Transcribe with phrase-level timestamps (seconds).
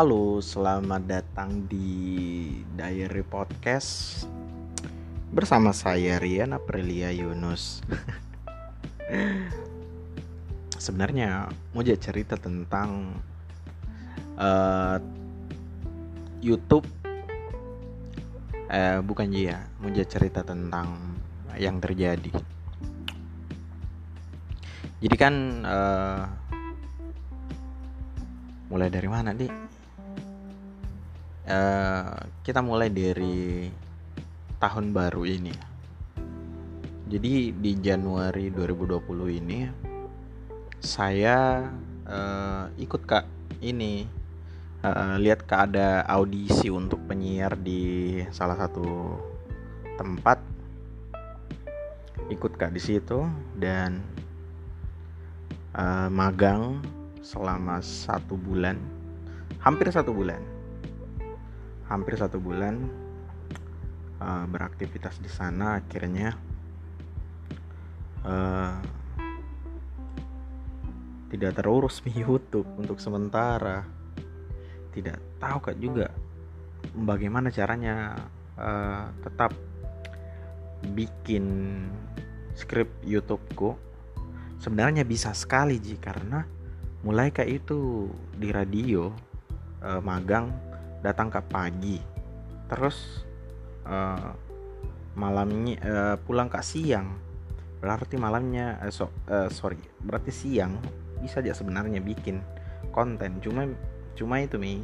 [0.00, 4.24] Halo, selamat datang di Diary Podcast
[5.28, 7.84] bersama saya Rian Aprilia Yunus.
[10.88, 13.12] Sebenarnya mau jadi cerita tentang
[14.40, 14.96] uh,
[16.40, 16.88] YouTube,
[18.72, 20.96] eh, bukan dia, mau jadi cerita tentang
[21.60, 22.32] yang terjadi.
[25.04, 26.24] Jadi kan uh,
[28.72, 29.79] mulai dari mana nih?
[31.50, 32.14] Uh,
[32.46, 33.66] kita mulai dari
[34.62, 35.50] tahun baru ini.
[37.10, 39.02] Jadi di Januari 2020
[39.42, 39.66] ini
[40.78, 41.66] saya
[42.06, 43.26] uh, ikut kak
[43.66, 44.06] ini
[44.86, 49.18] uh, lihat kak ada audisi untuk penyiar di salah satu
[49.98, 50.38] tempat
[52.30, 53.26] ikut kak di situ
[53.58, 53.98] dan
[55.74, 56.78] uh, magang
[57.26, 58.78] selama satu bulan
[59.58, 60.38] hampir satu bulan
[61.90, 62.86] hampir satu bulan
[64.22, 66.38] uh, beraktivitas di sana akhirnya
[68.22, 68.78] uh,
[71.30, 73.86] tidak terurus di YouTube untuk sementara.
[74.90, 76.10] Tidak tahu kak juga
[76.94, 78.18] bagaimana caranya
[78.58, 79.54] uh, tetap
[80.94, 81.44] bikin
[82.58, 83.78] skrip YouTubeku
[84.58, 86.42] sebenarnya bisa sekali ji karena
[87.06, 89.08] mulai kayak itu di radio
[89.80, 90.52] uh, magang
[91.00, 91.98] datang ke pagi.
[92.68, 93.24] Terus
[93.88, 94.32] uh,
[95.16, 97.16] malamnya uh, pulang ke siang.
[97.80, 100.76] Berarti malamnya uh, so, uh, sorry berarti siang
[101.20, 102.40] bisa aja sebenarnya bikin
[102.92, 103.40] konten.
[103.44, 103.66] Cuma
[104.16, 104.80] cuma itu mi.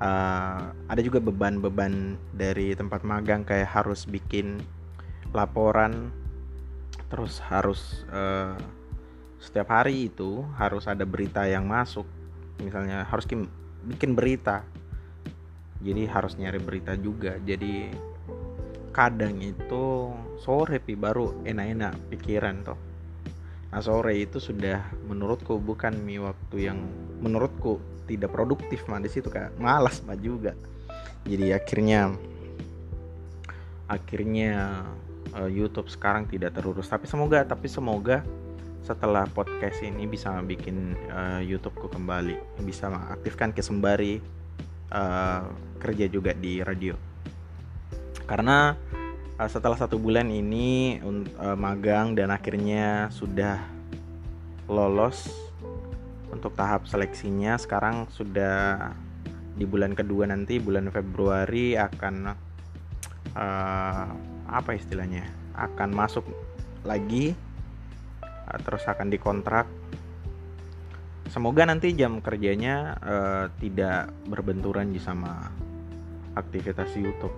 [0.00, 4.56] Uh, ada juga beban-beban dari tempat magang kayak harus bikin
[5.36, 6.08] laporan
[7.12, 8.56] terus harus uh,
[9.36, 12.08] setiap hari itu harus ada berita yang masuk.
[12.62, 13.28] Misalnya harus
[13.84, 14.64] bikin berita
[15.82, 17.36] jadi harus nyari berita juga.
[17.42, 17.90] Jadi
[18.94, 22.80] kadang itu sore pi baru enak-enak pikiran toh
[23.72, 26.84] nah sore itu sudah menurutku bukan mi waktu yang
[27.24, 29.56] menurutku tidak produktif mah di situ kak.
[29.56, 30.52] Malas mah juga.
[31.24, 32.12] Jadi akhirnya
[33.88, 34.84] akhirnya
[35.32, 36.84] uh, YouTube sekarang tidak terurus.
[36.92, 38.20] Tapi semoga tapi semoga
[38.84, 42.36] setelah podcast ini bisa bikin uh, YouTubeku kembali
[42.68, 44.20] bisa mengaktifkan kesembari
[44.92, 45.48] uh,
[45.80, 46.94] kerja juga di radio.
[48.28, 48.76] Karena
[49.40, 53.58] uh, setelah satu bulan ini uh, magang dan akhirnya sudah
[54.68, 55.32] lolos
[56.28, 58.92] untuk tahap seleksinya sekarang sudah
[59.52, 62.32] di bulan kedua nanti bulan Februari akan
[63.36, 64.06] uh,
[64.48, 66.24] apa istilahnya akan masuk
[66.88, 67.36] lagi
[68.52, 69.66] Eh, terus akan dikontrak
[71.32, 75.48] semoga nanti jam kerjanya uh, tidak berbenturan di sama
[76.36, 77.32] aktivitas YouTube.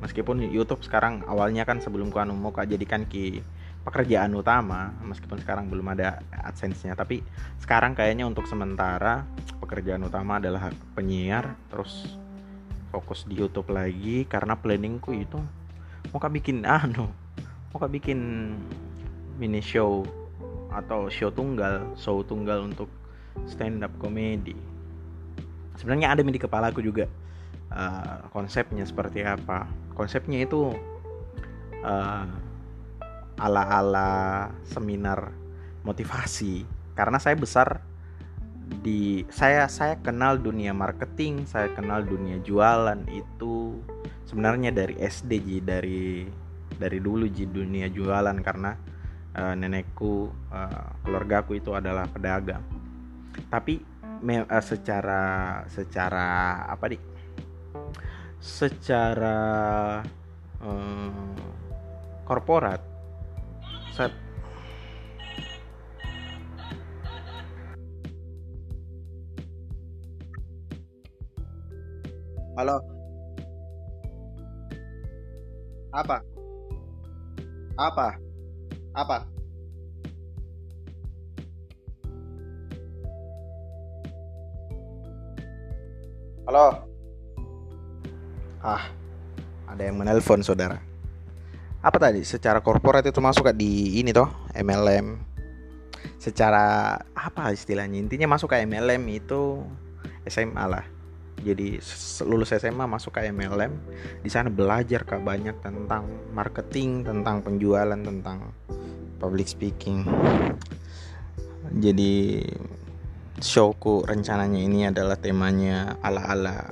[0.00, 3.44] Meskipun YouTube sekarang awalnya kan sebelum ku anu mau jadikan ki
[3.84, 6.96] pekerjaan utama meskipun sekarang belum ada adsense-nya.
[6.96, 7.20] Tapi
[7.60, 9.28] sekarang kayaknya untuk sementara
[9.60, 12.16] pekerjaan utama adalah penyiar terus
[12.88, 15.36] fokus di YouTube lagi karena planningku itu
[16.08, 17.12] mau bikin anu
[17.74, 18.54] mau bikin
[19.36, 20.06] mini show
[20.70, 22.86] atau show tunggal show tunggal untuk
[23.46, 24.56] stand up comedy.
[25.74, 27.10] Sebenarnya ada di kepala aku juga
[27.74, 29.66] uh, konsepnya seperti apa.
[29.94, 30.70] Konsepnya itu
[31.82, 32.26] uh,
[33.38, 35.34] ala-ala seminar
[35.82, 36.62] motivasi.
[36.94, 37.82] Karena saya besar
[38.64, 43.76] di saya saya kenal dunia marketing saya kenal dunia jualan itu
[44.24, 46.24] sebenarnya dari SD dari
[46.74, 48.38] dari dulu di dunia jualan.
[48.40, 48.72] Karena
[49.34, 52.83] uh, nenekku uh, keluargaku itu adalah pedagang
[53.50, 53.80] tapi
[54.22, 56.98] me, uh, secara secara apa di
[58.40, 59.38] secara
[60.60, 61.34] uh,
[62.24, 62.80] korporat
[63.92, 64.12] set.
[72.54, 72.78] Halo.
[75.90, 76.22] Apa?
[77.74, 78.08] Apa?
[78.94, 79.33] Apa?
[86.44, 86.76] Halo.
[88.60, 88.88] Ah,
[89.68, 90.80] ada yang menelpon saudara.
[91.80, 92.24] Apa tadi?
[92.24, 95.20] Secara korporat itu masuk di ini toh, MLM.
[96.20, 98.00] Secara apa istilahnya?
[98.00, 99.60] Intinya masuk ke MLM itu
[100.24, 100.84] SMA lah
[101.44, 101.76] jadi
[102.24, 103.72] lulus SMA masuk ke MLM
[104.24, 108.54] di sana belajar kak banyak tentang marketing tentang penjualan tentang
[109.20, 110.08] public speaking
[111.84, 112.44] jadi
[113.42, 116.70] showku rencananya ini adalah temanya ala-ala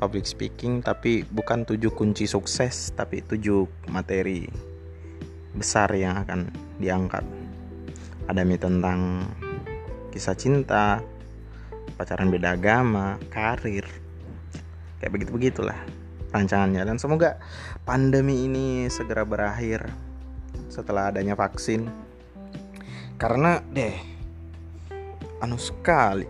[0.00, 4.48] public speaking tapi bukan tujuh kunci sukses tapi tujuh materi
[5.54, 6.50] besar yang akan
[6.80, 7.24] diangkat.
[8.26, 9.28] Ada mi tentang
[10.10, 11.00] kisah cinta
[11.94, 13.86] pacaran beda agama karir
[14.98, 15.78] kayak begitu begitulah
[16.34, 16.82] rancangannya.
[16.82, 17.38] Dan semoga
[17.86, 19.86] pandemi ini segera berakhir
[20.72, 21.86] setelah adanya vaksin.
[23.14, 24.13] Karena deh
[25.44, 26.24] anu sekali.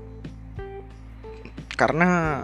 [1.78, 2.42] Karena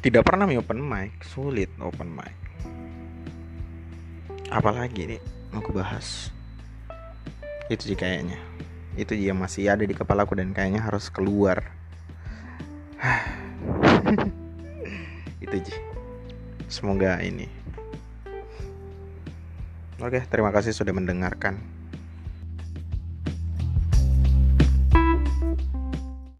[0.00, 2.32] tidak pernah open mic sulit open mic.
[4.48, 5.20] Apalagi nih
[5.52, 6.32] mau aku bahas.
[7.68, 8.40] Itu sih kayaknya.
[8.96, 11.60] Itu dia masih ada di kepalaku dan kayaknya harus keluar.
[15.44, 15.78] Itu sih.
[16.72, 17.52] Semoga ini.
[20.00, 21.75] Oke terima kasih sudah mendengarkan